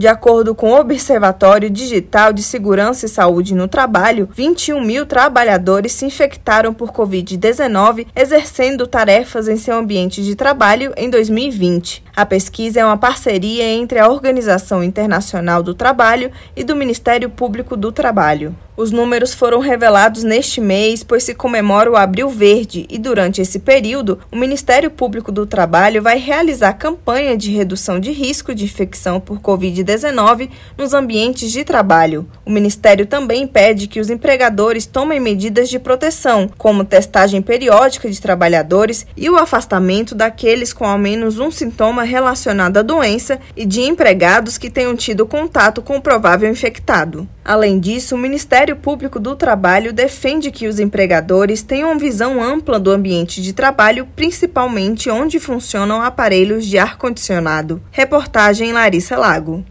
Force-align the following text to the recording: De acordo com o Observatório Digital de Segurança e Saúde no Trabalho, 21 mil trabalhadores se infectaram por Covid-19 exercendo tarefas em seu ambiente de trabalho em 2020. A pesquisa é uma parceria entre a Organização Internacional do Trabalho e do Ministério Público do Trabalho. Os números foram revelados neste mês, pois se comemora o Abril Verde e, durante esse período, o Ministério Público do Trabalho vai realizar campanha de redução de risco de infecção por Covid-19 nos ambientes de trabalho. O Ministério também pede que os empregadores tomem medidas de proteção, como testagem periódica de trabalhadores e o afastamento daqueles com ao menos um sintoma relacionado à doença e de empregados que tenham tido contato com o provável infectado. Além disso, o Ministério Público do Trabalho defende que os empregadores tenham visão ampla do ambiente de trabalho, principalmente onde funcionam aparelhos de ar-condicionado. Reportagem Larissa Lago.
De 0.00 0.08
acordo 0.08 0.54
com 0.54 0.70
o 0.70 0.80
Observatório 0.80 1.68
Digital 1.68 2.32
de 2.32 2.42
Segurança 2.42 3.04
e 3.04 3.08
Saúde 3.10 3.54
no 3.54 3.68
Trabalho, 3.68 4.30
21 4.34 4.82
mil 4.82 5.04
trabalhadores 5.04 5.92
se 5.92 6.06
infectaram 6.06 6.72
por 6.72 6.90
Covid-19 6.90 8.06
exercendo 8.16 8.86
tarefas 8.86 9.46
em 9.46 9.58
seu 9.58 9.76
ambiente 9.76 10.24
de 10.24 10.34
trabalho 10.34 10.94
em 10.96 11.10
2020. 11.10 12.02
A 12.16 12.24
pesquisa 12.24 12.80
é 12.80 12.84
uma 12.84 12.96
parceria 12.96 13.64
entre 13.64 13.98
a 13.98 14.08
Organização 14.08 14.82
Internacional 14.82 15.62
do 15.62 15.74
Trabalho 15.74 16.30
e 16.56 16.64
do 16.64 16.74
Ministério 16.74 17.28
Público 17.28 17.76
do 17.76 17.92
Trabalho. 17.92 18.56
Os 18.76 18.90
números 18.90 19.34
foram 19.34 19.58
revelados 19.58 20.24
neste 20.24 20.58
mês, 20.58 21.04
pois 21.04 21.22
se 21.22 21.34
comemora 21.34 21.90
o 21.90 21.96
Abril 21.96 22.30
Verde 22.30 22.86
e, 22.88 22.96
durante 22.96 23.42
esse 23.42 23.58
período, 23.58 24.18
o 24.32 24.36
Ministério 24.36 24.90
Público 24.90 25.30
do 25.30 25.44
Trabalho 25.44 26.00
vai 26.00 26.16
realizar 26.18 26.72
campanha 26.72 27.36
de 27.36 27.50
redução 27.50 28.00
de 28.00 28.10
risco 28.10 28.54
de 28.54 28.64
infecção 28.64 29.20
por 29.20 29.38
Covid-19 29.38 29.89
nos 30.76 30.94
ambientes 30.94 31.50
de 31.50 31.64
trabalho. 31.64 32.28
O 32.44 32.50
Ministério 32.50 33.06
também 33.06 33.46
pede 33.46 33.86
que 33.86 34.00
os 34.00 34.10
empregadores 34.10 34.86
tomem 34.86 35.20
medidas 35.20 35.68
de 35.68 35.78
proteção, 35.78 36.50
como 36.58 36.84
testagem 36.84 37.42
periódica 37.42 38.10
de 38.10 38.20
trabalhadores 38.20 39.06
e 39.16 39.28
o 39.28 39.36
afastamento 39.36 40.14
daqueles 40.14 40.72
com 40.72 40.84
ao 40.84 40.98
menos 40.98 41.38
um 41.38 41.50
sintoma 41.50 42.02
relacionado 42.02 42.78
à 42.78 42.82
doença 42.82 43.38
e 43.56 43.64
de 43.66 43.82
empregados 43.82 44.58
que 44.58 44.70
tenham 44.70 44.94
tido 44.96 45.26
contato 45.26 45.82
com 45.82 45.96
o 45.96 46.02
provável 46.02 46.50
infectado. 46.50 47.28
Além 47.44 47.80
disso, 47.80 48.14
o 48.14 48.18
Ministério 48.18 48.76
Público 48.76 49.18
do 49.18 49.34
Trabalho 49.34 49.92
defende 49.92 50.50
que 50.50 50.68
os 50.68 50.78
empregadores 50.78 51.62
tenham 51.62 51.98
visão 51.98 52.42
ampla 52.42 52.78
do 52.78 52.90
ambiente 52.90 53.42
de 53.42 53.52
trabalho, 53.52 54.06
principalmente 54.14 55.10
onde 55.10 55.40
funcionam 55.40 56.02
aparelhos 56.02 56.66
de 56.66 56.78
ar-condicionado. 56.78 57.82
Reportagem 57.90 58.72
Larissa 58.72 59.16
Lago. 59.16 59.64